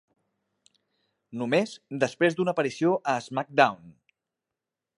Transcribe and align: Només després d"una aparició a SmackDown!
Només 1.41 1.75
després 2.03 2.37
d"una 2.39 2.55
aparició 2.57 2.95
a 3.13 3.15
SmackDown! 3.27 3.93